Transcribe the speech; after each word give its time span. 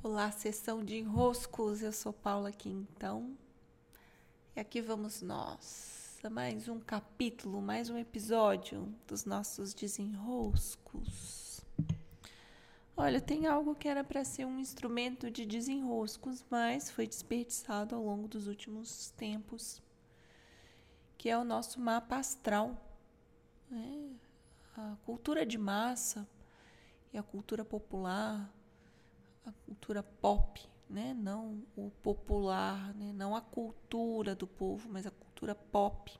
Olá, 0.00 0.30
sessão 0.30 0.84
de 0.84 0.96
enroscos. 0.96 1.82
Eu 1.82 1.92
sou 1.92 2.12
Paula 2.12 2.52
Quintão. 2.52 3.36
E 4.54 4.60
aqui 4.60 4.80
vamos 4.80 5.20
nós 5.22 6.20
a 6.22 6.30
mais 6.30 6.68
um 6.68 6.78
capítulo, 6.78 7.60
mais 7.60 7.90
um 7.90 7.98
episódio 7.98 8.94
dos 9.08 9.24
nossos 9.24 9.74
desenroscos. 9.74 11.60
Olha, 12.96 13.20
tem 13.20 13.48
algo 13.48 13.74
que 13.74 13.88
era 13.88 14.04
para 14.04 14.24
ser 14.24 14.44
um 14.44 14.60
instrumento 14.60 15.32
de 15.32 15.44
desenroscos, 15.44 16.44
mas 16.48 16.92
foi 16.92 17.08
desperdiçado 17.08 17.96
ao 17.96 18.04
longo 18.04 18.28
dos 18.28 18.46
últimos 18.46 19.10
tempos, 19.16 19.82
que 21.18 21.28
é 21.28 21.36
o 21.36 21.42
nosso 21.42 21.80
mapa 21.80 22.18
astral. 22.18 22.80
Né? 23.68 24.12
A 24.76 24.96
cultura 25.04 25.44
de 25.44 25.58
massa 25.58 26.24
e 27.12 27.18
a 27.18 27.22
cultura 27.22 27.64
popular 27.64 28.48
a 29.44 29.52
cultura 29.64 30.02
pop, 30.02 30.68
né? 30.88 31.14
não 31.14 31.62
o 31.76 31.90
popular, 32.02 32.94
né? 32.94 33.12
não 33.12 33.34
a 33.34 33.40
cultura 33.40 34.34
do 34.34 34.46
povo, 34.46 34.88
mas 34.88 35.06
a 35.06 35.10
cultura 35.10 35.54
pop. 35.54 36.18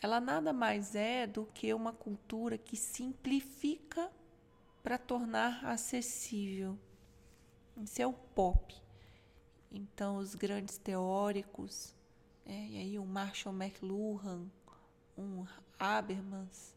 Ela 0.00 0.20
nada 0.20 0.52
mais 0.52 0.94
é 0.94 1.26
do 1.26 1.46
que 1.46 1.72
uma 1.72 1.92
cultura 1.92 2.58
que 2.58 2.76
simplifica 2.76 4.10
para 4.82 4.98
tornar 4.98 5.64
acessível. 5.64 6.78
Isso 7.82 8.02
é 8.02 8.06
o 8.06 8.12
pop. 8.12 8.74
Então, 9.70 10.18
os 10.18 10.34
grandes 10.34 10.78
teóricos, 10.78 11.94
né? 12.44 12.68
e 12.70 12.76
aí 12.76 12.98
o 12.98 13.04
Marshall 13.04 13.54
McLuhan, 13.54 14.46
um 15.16 15.46
Habermas, 15.78 16.73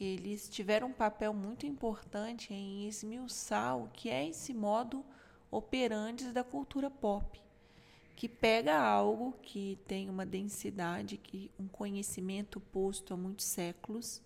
eles 0.00 0.48
tiveram 0.48 0.88
um 0.88 0.92
papel 0.92 1.34
muito 1.34 1.66
importante 1.66 2.54
em 2.54 2.86
esmiuçar 2.86 3.76
o 3.76 3.88
que 3.88 4.08
é 4.08 4.28
esse 4.28 4.54
modo 4.54 5.04
operante 5.50 6.32
da 6.32 6.44
cultura 6.44 6.88
pop, 6.88 7.40
que 8.14 8.28
pega 8.28 8.78
algo 8.78 9.32
que 9.42 9.78
tem 9.86 10.08
uma 10.08 10.24
densidade, 10.24 11.16
que 11.16 11.50
um 11.58 11.66
conhecimento 11.66 12.60
posto 12.60 13.12
há 13.12 13.16
muitos 13.16 13.46
séculos, 13.46 14.22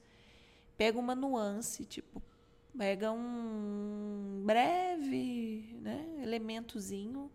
pega 0.76 0.98
uma 0.98 1.14
nuance, 1.14 1.84
tipo, 1.84 2.22
pega 2.76 3.12
um 3.12 4.42
breve 4.44 5.76
né, 5.80 6.18
elementozinho, 6.22 7.30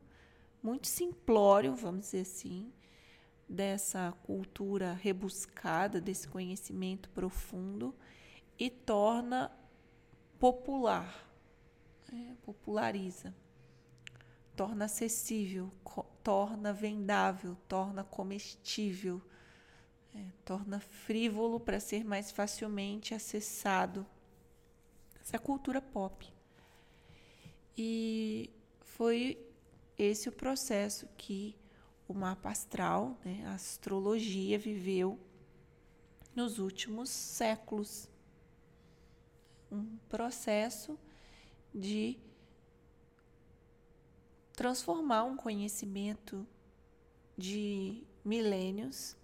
muito 0.62 0.88
simplório, 0.88 1.76
vamos 1.76 2.02
dizer 2.02 2.22
assim, 2.22 2.72
dessa 3.48 4.12
cultura 4.24 4.94
rebuscada, 4.94 6.02
desse 6.02 6.28
conhecimento 6.28 7.10
profundo 7.10 7.96
e 8.60 8.70
torna 8.70 9.52
popular, 10.40 11.28
é, 12.12 12.34
populariza, 12.44 13.34
torna 14.56 14.86
acessível, 14.86 15.72
torna 16.24 16.74
vendável, 16.74 17.56
torna 17.68 18.04
comestível, 18.04 19.22
é, 20.16 20.26
torna 20.44 20.80
frívolo 20.80 21.60
para 21.60 21.80
ser 21.80 22.04
mais 22.04 22.32
facilmente 22.32 23.14
acessado. 23.14 24.06
Essa 25.22 25.36
é 25.36 25.38
a 25.38 25.42
cultura 25.42 25.82
pop. 25.82 26.34
E 27.78 28.50
foi 28.82 29.38
esse 29.98 30.28
o 30.28 30.32
processo 30.32 31.08
que 31.18 31.56
o 32.08 32.14
mapa 32.14 32.50
astral, 32.50 33.18
né, 33.24 33.44
a 33.46 33.54
astrologia, 33.54 34.58
viveu 34.58 35.20
nos 36.36 36.58
últimos 36.58 37.10
séculos 37.10 38.10
um 39.72 39.98
processo 40.10 40.98
de 41.74 42.18
transformar 44.54 45.24
um 45.24 45.38
conhecimento 45.38 46.48
de 47.38 48.04
milênios 48.26 49.16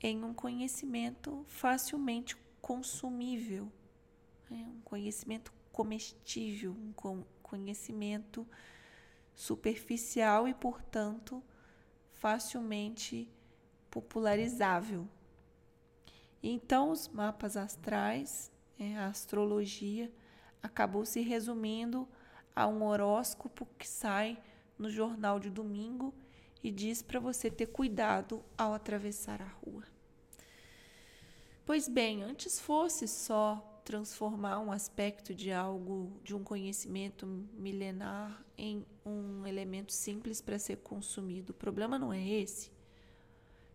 em 0.00 0.24
um 0.24 0.32
conhecimento 0.32 1.44
facilmente 1.46 2.36
consumível, 2.62 3.70
né? 4.48 4.66
um 4.74 4.80
conhecimento 4.80 5.52
comestível, 5.72 6.72
um 6.72 7.22
conhecimento 7.42 8.46
superficial 9.34 10.48
e, 10.48 10.54
portanto, 10.54 11.42
facilmente 12.12 13.28
popularizável. 13.90 15.06
Então, 16.42 16.90
os 16.90 17.08
mapas 17.08 17.56
astrais 17.56 18.50
a 18.96 19.06
astrologia 19.06 20.10
acabou 20.62 21.04
se 21.04 21.20
resumindo 21.20 22.08
a 22.54 22.66
um 22.66 22.84
horóscopo 22.84 23.66
que 23.78 23.86
sai 23.86 24.38
no 24.78 24.90
jornal 24.90 25.38
de 25.38 25.50
domingo 25.50 26.14
e 26.62 26.70
diz 26.70 27.02
para 27.02 27.20
você 27.20 27.50
ter 27.50 27.66
cuidado 27.66 28.44
ao 28.56 28.74
atravessar 28.74 29.40
a 29.40 29.46
rua. 29.46 29.84
Pois 31.64 31.88
bem, 31.88 32.22
antes 32.22 32.58
fosse 32.58 33.06
só 33.06 33.80
transformar 33.84 34.58
um 34.58 34.70
aspecto 34.70 35.34
de 35.34 35.50
algo, 35.52 36.12
de 36.22 36.34
um 36.34 36.42
conhecimento 36.42 37.26
milenar, 37.26 38.44
em 38.56 38.84
um 39.04 39.46
elemento 39.46 39.92
simples 39.92 40.40
para 40.40 40.58
ser 40.58 40.76
consumido. 40.78 41.50
O 41.50 41.54
problema 41.54 41.98
não 41.98 42.12
é 42.12 42.26
esse. 42.26 42.70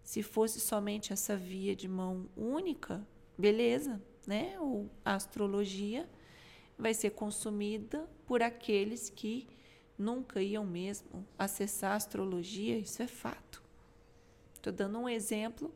Se 0.04 0.22
fosse 0.22 0.60
somente 0.60 1.14
essa 1.14 1.38
via 1.38 1.76
de 1.76 1.88
mão 1.88 2.30
única, 2.36 3.08
beleza, 3.38 4.02
né? 4.28 4.60
Ou 4.60 4.90
a 5.04 5.16
astrologia 5.16 6.10
vai 6.78 6.94
ser 6.94 7.12
consumida 7.12 8.10
por 8.26 8.42
aqueles 8.42 9.10
que 9.10 9.48
nunca 9.98 10.42
iam 10.42 10.66
mesmo 10.66 11.26
acessar 11.38 11.92
a 11.92 11.96
astrologia, 11.96 12.78
isso 12.78 13.02
é 13.02 13.08
fato. 13.08 13.62
Estou 14.56 14.74
dando 14.74 14.98
um 14.98 15.10
exemplo 15.10 15.74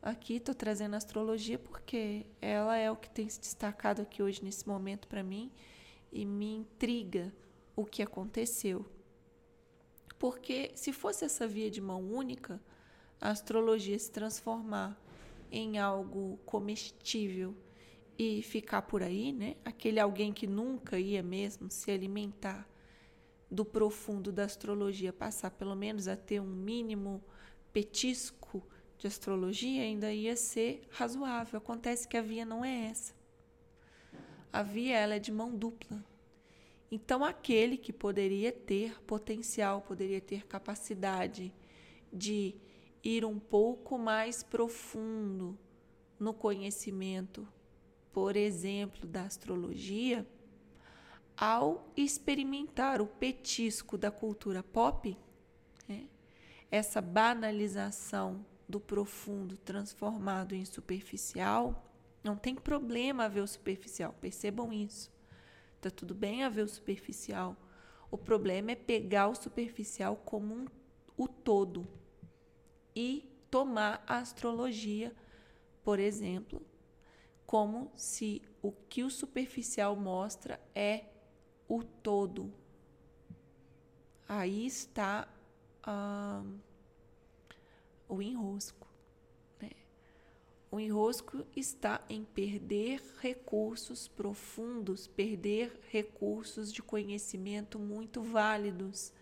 aqui, 0.00 0.36
estou 0.36 0.54
trazendo 0.54 0.94
a 0.94 0.96
astrologia 0.96 1.58
porque 1.58 2.26
ela 2.40 2.76
é 2.76 2.90
o 2.90 2.96
que 2.96 3.08
tem 3.08 3.28
se 3.28 3.40
destacado 3.40 4.02
aqui 4.02 4.22
hoje 4.22 4.42
nesse 4.42 4.66
momento 4.66 5.06
para 5.06 5.22
mim 5.22 5.52
e 6.10 6.24
me 6.24 6.54
intriga 6.56 7.32
o 7.76 7.84
que 7.84 8.02
aconteceu. 8.02 8.84
Porque 10.18 10.70
se 10.74 10.92
fosse 10.92 11.24
essa 11.24 11.46
via 11.46 11.70
de 11.70 11.80
mão 11.80 12.00
única, 12.00 12.60
a 13.20 13.30
astrologia 13.30 13.98
se 13.98 14.10
transformar 14.10 15.00
em 15.50 15.78
algo 15.78 16.38
comestível 16.44 17.54
e 18.18 18.42
ficar 18.42 18.82
por 18.82 19.02
aí, 19.02 19.32
né? 19.32 19.56
Aquele 19.64 19.98
alguém 19.98 20.32
que 20.32 20.46
nunca 20.46 20.98
ia 20.98 21.22
mesmo 21.22 21.70
se 21.70 21.90
alimentar 21.90 22.68
do 23.50 23.64
profundo 23.64 24.32
da 24.32 24.44
astrologia, 24.44 25.12
passar 25.12 25.50
pelo 25.50 25.74
menos 25.74 26.08
a 26.08 26.16
ter 26.16 26.40
um 26.40 26.46
mínimo 26.46 27.22
petisco 27.72 28.66
de 28.96 29.06
astrologia, 29.06 29.82
ainda 29.82 30.12
ia 30.12 30.36
ser 30.36 30.82
razoável. 30.90 31.58
Acontece 31.58 32.06
que 32.06 32.16
a 32.16 32.22
via 32.22 32.44
não 32.44 32.64
é 32.64 32.86
essa. 32.86 33.14
A 34.52 34.62
via 34.62 34.96
ela 34.98 35.14
é 35.16 35.18
de 35.18 35.32
mão 35.32 35.54
dupla. 35.54 36.04
Então 36.90 37.24
aquele 37.24 37.76
que 37.76 37.92
poderia 37.92 38.52
ter 38.52 39.02
potencial, 39.04 39.80
poderia 39.82 40.20
ter 40.20 40.46
capacidade 40.46 41.52
de 42.12 42.54
ir 43.02 43.24
um 43.24 43.38
pouco 43.38 43.98
mais 43.98 44.42
profundo 44.42 45.58
no 46.18 46.32
conhecimento, 46.32 47.48
por 48.12 48.36
exemplo, 48.36 49.06
da 49.06 49.22
astrologia, 49.22 50.26
ao 51.36 51.90
experimentar 51.96 53.00
o 53.00 53.06
petisco 53.06 53.96
da 53.96 54.10
cultura 54.10 54.62
pop, 54.62 55.16
né, 55.88 56.06
essa 56.70 57.00
banalização 57.00 58.44
do 58.68 58.78
profundo 58.78 59.56
transformado 59.56 60.54
em 60.54 60.64
superficial, 60.64 61.90
não 62.22 62.36
tem 62.36 62.54
problema 62.54 63.28
ver 63.28 63.40
o 63.40 63.46
superficial, 63.46 64.14
percebam 64.20 64.72
isso. 64.72 65.10
Tá 65.80 65.90
tudo 65.90 66.14
bem 66.14 66.44
a 66.44 66.48
ver 66.48 66.62
o 66.62 66.68
superficial. 66.68 67.56
O 68.10 68.16
problema 68.16 68.72
é 68.72 68.76
pegar 68.76 69.28
o 69.28 69.34
superficial 69.34 70.16
como 70.16 70.54
um, 70.54 70.66
o 71.16 71.26
todo 71.26 71.86
e 72.94 73.28
tomar 73.50 74.04
a 74.06 74.18
astrologia, 74.18 75.12
por 75.82 75.98
exemplo, 75.98 76.62
como 77.52 77.92
se 77.94 78.40
o 78.62 78.72
que 78.72 79.04
o 79.04 79.10
superficial 79.10 79.94
mostra 79.94 80.58
é 80.74 81.04
o 81.68 81.84
todo. 81.84 82.50
Aí 84.26 84.64
está 84.64 85.28
o 88.08 88.22
enrosco. 88.22 88.88
Né? 89.60 89.68
O 90.70 90.80
enrosco 90.80 91.44
está 91.54 92.02
em 92.08 92.24
perder 92.24 93.02
recursos 93.20 94.08
profundos, 94.08 95.06
perder 95.06 95.78
recursos 95.90 96.72
de 96.72 96.82
conhecimento 96.82 97.78
muito 97.78 98.22
válidos, 98.22 99.12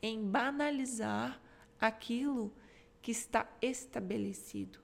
em 0.00 0.24
banalizar 0.24 1.42
aquilo 1.80 2.54
que 3.00 3.10
está 3.10 3.52
estabelecido, 3.60 4.78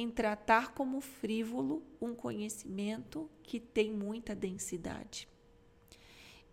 em 0.00 0.10
tratar 0.10 0.72
como 0.72 1.00
frívolo 1.00 1.82
um 2.00 2.14
conhecimento 2.14 3.30
que 3.42 3.60
tem 3.60 3.92
muita 3.92 4.34
densidade. 4.34 5.28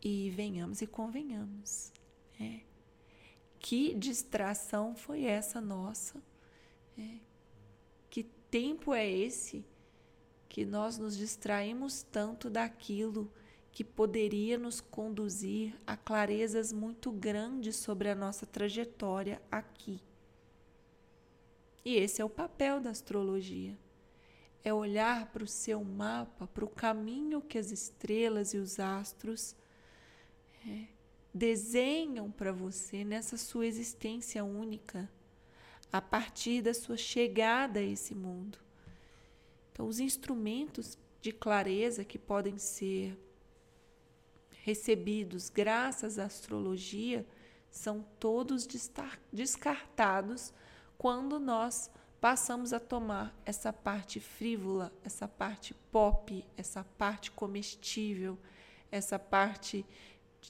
E 0.03 0.29
venhamos 0.31 0.81
e 0.81 0.87
convenhamos. 0.87 1.91
É. 2.39 2.59
Que 3.59 3.93
distração 3.93 4.95
foi 4.95 5.23
essa 5.23 5.61
nossa? 5.61 6.21
É. 6.97 7.19
Que 8.09 8.23
tempo 8.51 8.93
é 8.93 9.09
esse 9.09 9.65
que 10.49 10.65
nós 10.65 10.97
nos 10.97 11.17
distraímos 11.17 12.03
tanto 12.03 12.49
daquilo 12.49 13.31
que 13.71 13.83
poderia 13.83 14.57
nos 14.57 14.81
conduzir 14.81 15.75
a 15.85 15.95
clarezas 15.95 16.73
muito 16.73 17.11
grandes 17.11 17.75
sobre 17.77 18.09
a 18.09 18.15
nossa 18.15 18.45
trajetória 18.45 19.41
aqui? 19.51 20.01
E 21.87 21.95
esse 21.95 22.21
é 22.21 22.25
o 22.25 22.29
papel 22.29 22.81
da 22.81 22.89
astrologia. 22.89 23.73
É 24.61 24.73
olhar 24.73 25.27
para 25.27 25.41
o 25.41 25.47
seu 25.47 25.81
mapa, 25.85 26.45
para 26.45 26.65
o 26.65 26.67
caminho 26.67 27.41
que 27.41 27.57
as 27.57 27.71
estrelas 27.71 28.53
e 28.53 28.57
os 28.57 28.77
astros 28.77 29.55
é, 30.67 30.87
desenham 31.33 32.29
para 32.29 32.51
você 32.51 33.05
nessa 33.05 33.37
sua 33.37 33.65
existência 33.65 34.43
única, 34.43 35.09
a 35.89 36.01
partir 36.01 36.61
da 36.61 36.73
sua 36.73 36.97
chegada 36.97 37.79
a 37.79 37.83
esse 37.83 38.13
mundo. 38.13 38.59
Então, 39.71 39.87
os 39.87 40.01
instrumentos 40.01 40.97
de 41.21 41.31
clareza 41.31 42.03
que 42.03 42.19
podem 42.19 42.57
ser 42.57 43.17
recebidos 44.61 45.49
graças 45.49 46.19
à 46.19 46.25
astrologia 46.25 47.25
são 47.71 48.05
todos 48.19 48.67
descartados 49.31 50.51
quando 50.97 51.39
nós 51.39 51.91
passamos 52.19 52.73
a 52.73 52.79
tomar 52.79 53.35
essa 53.45 53.71
parte 53.71 54.19
frívola, 54.19 54.91
essa 55.03 55.27
parte 55.27 55.73
pop, 55.91 56.45
essa 56.55 56.83
parte 56.83 57.31
comestível, 57.31 58.37
essa 58.91 59.19
parte 59.19 59.85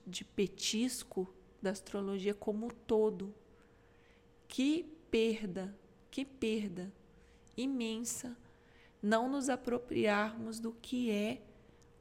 de 0.06 0.24
petisco 0.24 1.28
da 1.62 1.72
astrologia 1.72 2.34
como 2.34 2.68
um 2.68 2.70
todo. 2.70 3.34
Que 4.48 4.84
perda, 5.12 5.78
que 6.10 6.24
perda 6.24 6.92
imensa 7.56 8.38
não 9.02 9.30
nos 9.30 9.50
apropriarmos 9.50 10.60
do 10.60 10.72
que 10.72 11.12
é 11.12 11.42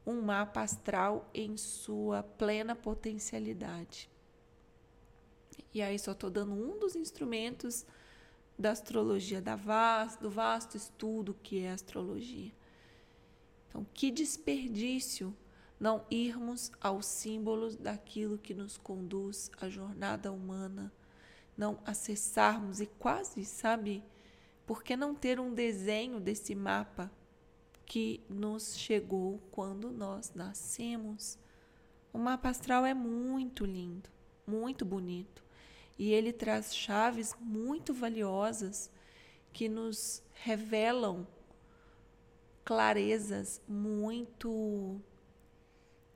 um 0.05 0.21
mapa 0.21 0.61
astral 0.61 1.29
em 1.33 1.57
sua 1.57 2.23
plena 2.23 2.75
potencialidade. 2.75 4.09
E 5.73 5.81
aí 5.81 5.99
só 5.99 6.13
estou 6.13 6.29
dando 6.29 6.53
um 6.53 6.79
dos 6.79 6.95
instrumentos 6.95 7.85
da 8.57 8.71
astrologia, 8.71 9.41
da 9.41 9.55
vasto, 9.55 10.21
do 10.21 10.29
vasto 10.29 10.75
estudo 10.75 11.35
que 11.43 11.59
é 11.59 11.71
a 11.71 11.75
astrologia. 11.75 12.51
Então, 13.67 13.85
que 13.93 14.09
desperdício 14.09 15.35
não 15.79 16.03
irmos 16.09 16.71
aos 16.81 17.05
símbolos 17.05 17.75
daquilo 17.75 18.37
que 18.37 18.53
nos 18.53 18.77
conduz 18.77 19.51
à 19.61 19.69
jornada 19.69 20.31
humana, 20.31 20.91
não 21.55 21.79
acessarmos 21.85 22.81
e 22.81 22.87
quase, 22.87 23.45
sabe, 23.45 24.03
por 24.65 24.83
que 24.83 24.95
não 24.95 25.13
ter 25.13 25.39
um 25.39 25.53
desenho 25.53 26.19
desse 26.19 26.55
mapa 26.55 27.11
que 27.85 28.21
nos 28.27 28.75
chegou 28.75 29.39
quando 29.51 29.91
nós 29.91 30.33
nascemos? 30.33 31.37
O 32.11 32.17
mapa 32.17 32.49
astral 32.49 32.85
é 32.85 32.93
muito 32.93 33.65
lindo, 33.65 34.09
muito 34.45 34.83
bonito 34.83 35.46
e 35.97 36.11
ele 36.11 36.31
traz 36.31 36.75
chaves 36.75 37.35
muito 37.39 37.93
valiosas 37.93 38.91
que 39.51 39.67
nos 39.67 40.21
revelam 40.33 41.25
clarezas 42.63 43.61
muito 43.67 45.01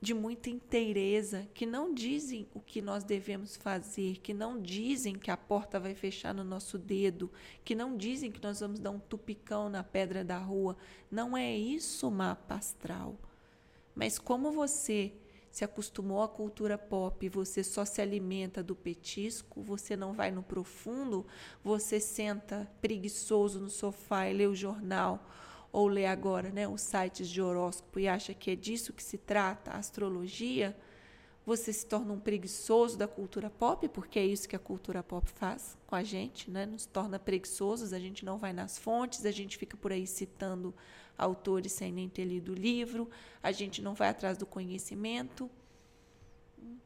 de 0.02 0.12
muita 0.12 0.50
inteireza, 0.50 1.48
que 1.54 1.64
não 1.64 1.94
dizem 1.94 2.48
o 2.52 2.60
que 2.60 2.82
nós 2.82 3.04
devemos 3.04 3.56
fazer, 3.56 4.18
que 4.18 4.34
não 4.34 4.60
dizem 4.60 5.14
que 5.14 5.30
a 5.30 5.36
porta 5.36 5.78
vai 5.78 5.94
fechar 5.94 6.34
no 6.34 6.42
nosso 6.42 6.76
dedo, 6.76 7.30
que 7.64 7.72
não 7.72 7.96
dizem 7.96 8.30
que 8.30 8.42
nós 8.42 8.58
vamos 8.58 8.80
dar 8.80 8.90
um 8.90 8.98
tupicão 8.98 9.70
na 9.70 9.84
pedra 9.84 10.24
da 10.24 10.38
rua. 10.38 10.76
Não 11.08 11.36
é 11.36 11.56
isso 11.56 12.10
mapa 12.10 12.56
astral. 12.56 13.16
Mas 13.94 14.18
como 14.18 14.50
você 14.50 15.12
se 15.52 15.66
acostumou 15.66 16.22
à 16.22 16.28
cultura 16.28 16.78
pop, 16.78 17.28
você 17.28 17.62
só 17.62 17.84
se 17.84 18.00
alimenta 18.00 18.62
do 18.62 18.74
petisco, 18.74 19.62
você 19.62 19.94
não 19.94 20.14
vai 20.14 20.30
no 20.30 20.42
profundo, 20.42 21.26
você 21.62 22.00
senta 22.00 22.66
preguiçoso 22.80 23.60
no 23.60 23.68
sofá 23.68 24.26
e 24.30 24.32
lê 24.32 24.46
o 24.46 24.54
jornal 24.54 25.28
ou 25.70 25.88
lê 25.88 26.06
agora, 26.06 26.48
né, 26.48 26.66
os 26.66 26.80
sites 26.80 27.28
de 27.28 27.42
horóscopo 27.42 28.00
e 28.00 28.08
acha 28.08 28.32
que 28.32 28.50
é 28.50 28.56
disso 28.56 28.94
que 28.94 29.02
se 29.02 29.18
trata 29.18 29.72
a 29.72 29.76
astrologia, 29.76 30.74
você 31.44 31.72
se 31.72 31.84
torna 31.84 32.12
um 32.12 32.20
preguiçoso 32.20 32.96
da 32.96 33.08
cultura 33.08 33.50
pop, 33.50 33.88
porque 33.88 34.18
é 34.18 34.24
isso 34.24 34.48
que 34.48 34.54
a 34.54 34.60
cultura 34.60 35.02
pop 35.02 35.28
faz 35.28 35.76
com 35.86 35.96
a 35.96 36.02
gente, 36.02 36.50
né? 36.50 36.64
Nos 36.64 36.86
torna 36.86 37.18
preguiçosos, 37.18 37.92
a 37.92 37.98
gente 37.98 38.24
não 38.24 38.38
vai 38.38 38.52
nas 38.52 38.78
fontes, 38.78 39.26
a 39.26 39.30
gente 39.30 39.58
fica 39.58 39.76
por 39.76 39.92
aí 39.92 40.06
citando 40.06 40.72
autores 41.18 41.72
sem 41.72 41.92
nem 41.92 42.08
ter 42.08 42.24
lido 42.24 42.52
o 42.52 42.54
livro, 42.54 43.10
a 43.42 43.50
gente 43.50 43.82
não 43.82 43.94
vai 43.94 44.08
atrás 44.08 44.38
do 44.38 44.46
conhecimento, 44.46 45.50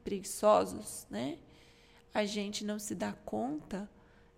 preguiçosos, 0.03 1.05
né? 1.09 1.37
A 2.13 2.25
gente 2.25 2.65
não 2.65 2.79
se 2.79 2.95
dá 2.95 3.13
conta 3.13 3.89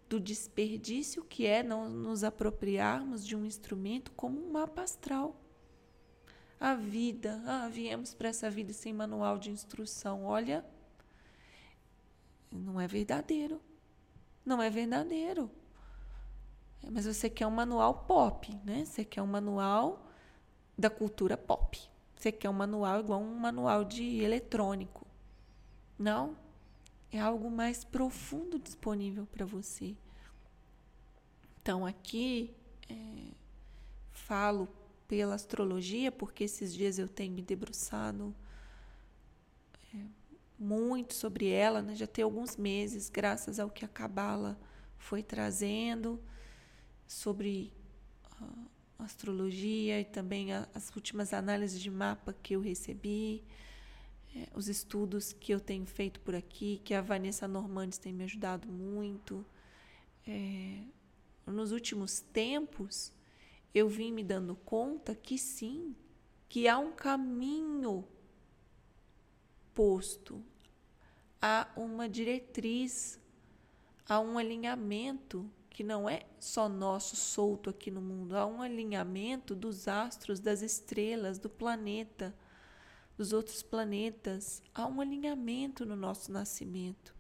do 0.09 0.19
desperdício 0.19 1.23
que 1.23 1.45
é 1.45 1.63
não 1.63 1.87
nos 1.87 2.23
apropriarmos 2.23 3.25
de 3.25 3.35
um 3.35 3.45
instrumento 3.45 4.11
como 4.13 4.43
um 4.43 4.51
mapa 4.51 4.81
astral. 4.81 5.35
A 6.59 6.75
vida, 6.75 7.41
ah, 7.45 7.69
viemos 7.69 8.13
para 8.13 8.29
essa 8.29 8.49
vida 8.49 8.73
sem 8.73 8.91
manual 8.91 9.37
de 9.37 9.49
instrução. 9.49 10.25
Olha, 10.25 10.65
não 12.51 12.81
é 12.81 12.87
verdadeiro. 12.87 13.61
Não 14.45 14.61
é 14.61 14.69
verdadeiro. 14.69 15.49
É, 16.83 16.89
mas 16.89 17.05
você 17.05 17.29
quer 17.29 17.47
um 17.47 17.51
manual 17.51 17.93
pop, 18.05 18.53
né? 18.65 18.83
Você 18.83 19.05
quer 19.05 19.21
um 19.21 19.27
manual 19.27 20.05
da 20.77 20.89
cultura 20.89 21.37
pop. 21.37 21.79
Você 22.15 22.31
quer 22.31 22.49
um 22.49 22.53
manual 22.53 22.99
igual 22.99 23.21
um 23.21 23.35
manual 23.35 23.85
de 23.85 24.21
eletrônico. 24.21 25.07
Não. 25.97 26.35
É 27.11 27.19
algo 27.19 27.49
mais 27.49 27.83
profundo 27.83 28.59
disponível 28.59 29.25
para 29.25 29.45
você. 29.45 29.95
Então, 31.61 31.85
aqui 31.85 32.53
é, 32.89 33.31
falo 34.11 34.67
pela 35.09 35.33
astrologia, 35.33 36.11
porque 36.11 36.43
esses 36.43 36.71
dias 36.71 36.99
eu 36.99 37.09
tenho 37.09 37.33
me 37.33 37.41
debruçado 37.41 38.33
é, 39.91 39.97
muito 40.57 41.15
sobre 41.15 41.49
ela, 41.49 41.81
né? 41.81 41.95
já 41.95 42.05
tem 42.05 42.23
alguns 42.23 42.55
meses, 42.55 43.09
graças 43.09 43.59
ao 43.59 43.71
que 43.71 43.83
a 43.83 43.87
Cabala 43.87 44.57
foi 44.99 45.23
trazendo 45.23 46.21
sobre 47.07 47.73
a 48.99 49.03
astrologia 49.03 49.99
e 49.99 50.05
também 50.05 50.53
a, 50.53 50.69
as 50.75 50.95
últimas 50.95 51.33
análises 51.33 51.81
de 51.81 51.89
mapa 51.89 52.31
que 52.43 52.55
eu 52.55 52.61
recebi, 52.61 53.43
é, 54.35 54.47
os 54.53 54.69
estudos 54.69 55.33
que 55.33 55.51
eu 55.51 55.59
tenho 55.59 55.87
feito 55.87 56.19
por 56.19 56.35
aqui, 56.35 56.81
que 56.85 56.93
a 56.93 57.01
Vanessa 57.01 57.47
Normandes 57.47 57.97
tem 57.97 58.13
me 58.13 58.25
ajudado 58.25 58.67
muito. 58.67 59.43
É, 60.27 60.83
nos 61.47 61.71
últimos 61.71 62.21
tempos, 62.21 63.11
eu 63.73 63.87
vim 63.87 64.11
me 64.11 64.23
dando 64.23 64.55
conta 64.55 65.15
que 65.15 65.37
sim, 65.37 65.95
que 66.47 66.67
há 66.67 66.77
um 66.77 66.91
caminho 66.91 68.07
posto, 69.73 70.43
há 71.41 71.67
uma 71.75 72.09
diretriz, 72.09 73.19
há 74.07 74.19
um 74.19 74.37
alinhamento 74.37 75.49
que 75.69 75.83
não 75.83 76.09
é 76.09 76.25
só 76.39 76.67
nosso 76.67 77.15
solto 77.15 77.69
aqui 77.69 77.89
no 77.89 78.01
mundo, 78.01 78.35
há 78.35 78.45
um 78.45 78.61
alinhamento 78.61 79.55
dos 79.55 79.87
astros, 79.87 80.39
das 80.39 80.61
estrelas, 80.61 81.39
do 81.39 81.49
planeta, 81.49 82.35
dos 83.17 83.31
outros 83.31 83.61
planetas. 83.61 84.61
Há 84.73 84.85
um 84.87 84.99
alinhamento 84.99 85.85
no 85.85 85.95
nosso 85.95 86.31
nascimento 86.31 87.15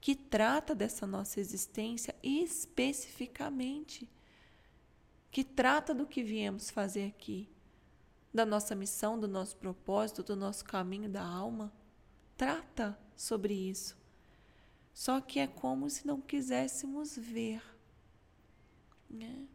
que 0.00 0.14
trata 0.14 0.74
dessa 0.74 1.06
nossa 1.06 1.40
existência 1.40 2.14
especificamente, 2.22 4.06
que 5.34 5.44
trata 5.44 5.92
do 5.92 6.06
que 6.06 6.22
viemos 6.22 6.70
fazer 6.70 7.08
aqui, 7.08 7.46
da 8.32 8.46
nossa 8.46 8.74
missão, 8.74 9.20
do 9.20 9.28
nosso 9.28 9.58
propósito, 9.58 10.22
do 10.22 10.34
nosso 10.34 10.64
caminho 10.64 11.10
da 11.10 11.22
alma. 11.22 11.70
Trata 12.38 12.98
sobre 13.14 13.52
isso. 13.52 13.96
Só 14.94 15.20
que 15.20 15.40
é 15.40 15.46
como 15.46 15.90
se 15.90 16.06
não 16.06 16.20
quiséssemos 16.20 17.18
ver 17.18 17.60
né? 19.14 19.46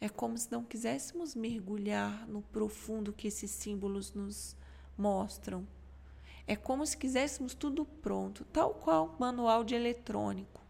É 0.00 0.08
como 0.08 0.36
se 0.36 0.50
não 0.50 0.64
quiséssemos 0.64 1.34
mergulhar 1.34 2.26
no 2.26 2.42
profundo 2.42 3.12
que 3.12 3.28
esses 3.28 3.50
símbolos 3.50 4.12
nos 4.12 4.56
mostram. 4.96 5.66
É 6.46 6.56
como 6.56 6.86
se 6.86 6.96
quiséssemos 6.96 7.54
tudo 7.54 7.84
pronto, 7.84 8.44
tal 8.46 8.74
qual 8.74 9.16
manual 9.18 9.64
de 9.64 9.74
eletrônico. 9.74 10.63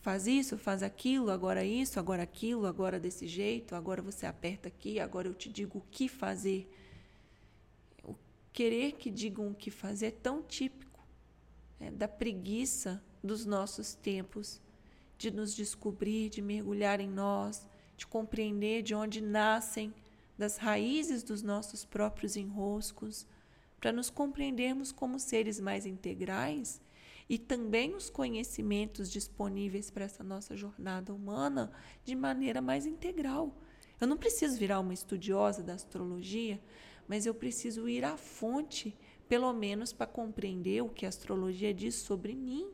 Faz 0.00 0.26
isso, 0.26 0.58
faz 0.58 0.82
aquilo, 0.82 1.30
agora 1.30 1.64
isso, 1.64 1.98
agora 1.98 2.22
aquilo, 2.22 2.66
agora 2.66 3.00
desse 3.00 3.26
jeito, 3.26 3.74
agora 3.74 4.02
você 4.02 4.26
aperta 4.26 4.68
aqui, 4.68 5.00
agora 5.00 5.28
eu 5.28 5.34
te 5.34 5.48
digo 5.48 5.78
o 5.78 5.84
que 5.90 6.08
fazer. 6.08 6.68
querer 8.52 8.92
que 8.92 9.10
digam 9.10 9.48
o 9.48 9.54
que 9.54 9.70
fazer 9.70 10.06
é 10.06 10.10
tão 10.10 10.42
típico 10.42 11.04
né, 11.80 11.90
da 11.90 12.06
preguiça 12.06 13.02
dos 13.22 13.44
nossos 13.44 13.94
tempos 13.94 14.60
de 15.16 15.30
nos 15.30 15.54
descobrir, 15.54 16.28
de 16.28 16.42
mergulhar 16.42 17.00
em 17.00 17.08
nós, 17.08 17.66
de 17.96 18.06
compreender 18.06 18.82
de 18.82 18.94
onde 18.94 19.20
nascem, 19.20 19.92
das 20.36 20.56
raízes 20.56 21.22
dos 21.22 21.42
nossos 21.42 21.84
próprios 21.84 22.36
enroscos, 22.36 23.26
para 23.80 23.92
nos 23.92 24.10
compreendermos 24.10 24.92
como 24.92 25.18
seres 25.18 25.60
mais 25.60 25.86
integrais 25.86 26.83
e 27.28 27.38
também 27.38 27.94
os 27.94 28.10
conhecimentos 28.10 29.10
disponíveis 29.10 29.90
para 29.90 30.04
essa 30.04 30.22
nossa 30.22 30.56
jornada 30.56 31.12
humana 31.14 31.72
de 32.04 32.14
maneira 32.14 32.60
mais 32.60 32.86
integral. 32.86 33.56
Eu 34.00 34.06
não 34.06 34.16
preciso 34.16 34.58
virar 34.58 34.80
uma 34.80 34.92
estudiosa 34.92 35.62
da 35.62 35.74
astrologia, 35.74 36.60
mas 37.08 37.26
eu 37.26 37.34
preciso 37.34 37.88
ir 37.88 38.04
à 38.04 38.16
fonte, 38.16 38.96
pelo 39.28 39.52
menos 39.52 39.92
para 39.92 40.06
compreender 40.06 40.82
o 40.82 40.88
que 40.88 41.06
a 41.06 41.08
astrologia 41.08 41.72
diz 41.72 41.94
sobre 41.94 42.34
mim. 42.34 42.70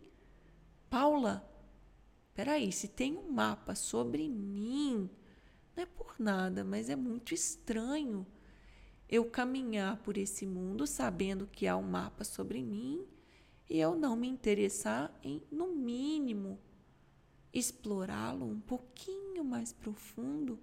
Paula, 0.89 1.49
peraí, 2.35 2.73
se 2.73 2.89
tem 2.89 3.17
um 3.17 3.31
mapa 3.31 3.75
sobre 3.75 4.29
mim, 4.29 5.09
não 5.77 5.83
é 5.85 5.87
por 5.87 6.17
nada, 6.19 6.65
mas 6.65 6.89
é 6.89 6.97
muito 6.97 7.33
estranho 7.33 8.27
eu 9.09 9.25
caminhar 9.25 9.97
por 9.99 10.17
esse 10.17 10.47
mundo 10.47 10.87
sabendo 10.87 11.47
que 11.47 11.67
há 11.67 11.77
um 11.77 11.83
mapa 11.83 12.25
sobre 12.25 12.63
mim 12.63 13.05
eu 13.71 13.95
não 13.95 14.17
me 14.17 14.27
interessar 14.27 15.13
em, 15.23 15.41
no 15.51 15.69
mínimo, 15.69 16.59
explorá-lo 17.55 18.45
um 18.45 18.61
pouquinho 18.61 19.45
mais 19.45 19.73
profundo 19.73 20.59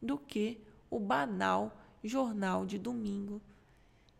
do 0.00 0.16
que 0.16 0.60
o 0.88 1.00
banal 1.00 1.76
jornal 2.02 2.64
de 2.64 2.78
domingo 2.78 3.42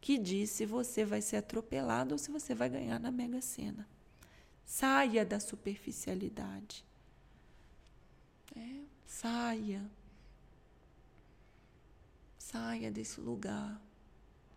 que 0.00 0.18
diz 0.18 0.50
se 0.50 0.66
você 0.66 1.04
vai 1.04 1.22
ser 1.22 1.36
atropelado 1.36 2.12
ou 2.12 2.18
se 2.18 2.30
você 2.30 2.54
vai 2.54 2.68
ganhar 2.68 2.98
na 2.98 3.10
Mega 3.10 3.40
Sena. 3.40 3.88
Saia 4.66 5.24
da 5.24 5.38
superficialidade. 5.38 6.84
É, 8.56 8.80
saia. 9.06 9.82
Saia 12.38 12.90
desse 12.90 13.20
lugar 13.20 13.80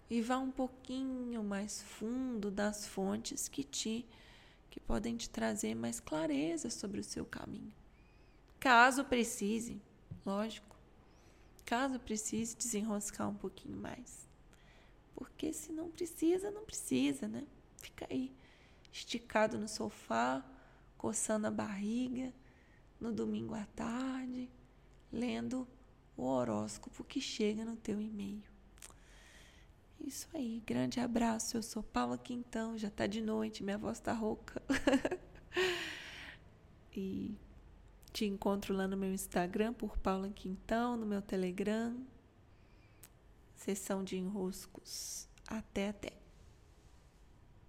e 0.09 0.21
vá 0.21 0.37
um 0.37 0.51
pouquinho 0.51 1.43
mais 1.43 1.81
fundo 1.81 2.49
das 2.49 2.87
fontes 2.87 3.47
que 3.47 3.63
te 3.63 4.05
que 4.69 4.79
podem 4.79 5.17
te 5.17 5.29
trazer 5.29 5.73
mais 5.73 5.99
clareza 5.99 6.69
sobre 6.69 6.99
o 6.99 7.03
seu 7.03 7.25
caminho. 7.25 7.73
Caso 8.59 9.03
precise, 9.05 9.81
lógico. 10.25 10.77
Caso 11.65 11.99
precise 11.99 12.55
desenroscar 12.55 13.27
um 13.27 13.33
pouquinho 13.33 13.77
mais. 13.77 14.27
Porque 15.15 15.51
se 15.51 15.71
não 15.71 15.89
precisa, 15.89 16.51
não 16.51 16.63
precisa, 16.63 17.27
né? 17.27 17.43
Fica 17.77 18.05
aí 18.09 18.31
esticado 18.91 19.57
no 19.57 19.67
sofá, 19.67 20.45
coçando 20.97 21.47
a 21.47 21.51
barriga, 21.51 22.33
no 22.99 23.11
domingo 23.11 23.53
à 23.53 23.65
tarde, 23.75 24.49
lendo 25.11 25.67
o 26.15 26.23
horóscopo 26.23 27.03
que 27.03 27.21
chega 27.21 27.65
no 27.65 27.75
teu 27.75 27.99
e-mail. 27.99 28.56
Isso 29.99 30.27
aí, 30.33 30.61
grande 30.65 30.99
abraço. 30.99 31.57
Eu 31.57 31.63
sou 31.63 31.83
Paula 31.83 32.17
Quintão, 32.17 32.77
já 32.77 32.89
tá 32.89 33.07
de 33.07 33.21
noite, 33.21 33.63
minha 33.63 33.77
voz 33.77 33.99
tá 33.99 34.13
rouca. 34.13 34.61
e 36.95 37.35
te 38.13 38.25
encontro 38.25 38.73
lá 38.73 38.87
no 38.87 38.97
meu 38.97 39.13
Instagram 39.13 39.73
por 39.73 39.97
Paula 39.97 40.29
Quintão, 40.29 40.97
no 40.97 41.05
meu 41.05 41.21
Telegram. 41.21 41.95
Sessão 43.55 44.03
de 44.03 44.17
enroscos. 44.17 45.27
Até 45.47 45.89
até. 45.89 46.26